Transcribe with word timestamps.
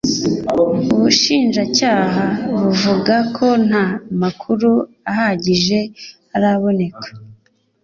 Ubushinjacyaha 0.93 2.25
buvuga 2.59 3.15
ko 3.35 3.47
nta 3.67 3.85
makuru 4.21 4.69
ahagije 5.11 5.79
araboneka 6.35 7.07